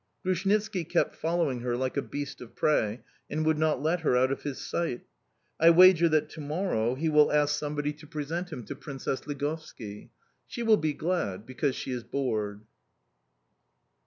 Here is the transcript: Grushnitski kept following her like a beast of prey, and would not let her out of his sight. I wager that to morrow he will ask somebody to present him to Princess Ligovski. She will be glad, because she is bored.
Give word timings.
Grushnitski 0.25 0.83
kept 0.83 1.13
following 1.15 1.59
her 1.59 1.77
like 1.77 1.95
a 1.95 2.01
beast 2.01 2.41
of 2.41 2.55
prey, 2.55 3.01
and 3.29 3.45
would 3.45 3.59
not 3.59 3.83
let 3.83 3.99
her 3.99 4.17
out 4.17 4.31
of 4.31 4.41
his 4.41 4.57
sight. 4.57 5.01
I 5.59 5.69
wager 5.69 6.09
that 6.09 6.27
to 6.29 6.41
morrow 6.41 6.95
he 6.95 7.07
will 7.07 7.31
ask 7.31 7.53
somebody 7.55 7.93
to 7.93 8.07
present 8.07 8.51
him 8.51 8.65
to 8.65 8.75
Princess 8.75 9.27
Ligovski. 9.27 10.09
She 10.47 10.63
will 10.63 10.77
be 10.77 10.93
glad, 10.93 11.45
because 11.45 11.75
she 11.75 11.91
is 11.91 12.03
bored. 12.03 12.61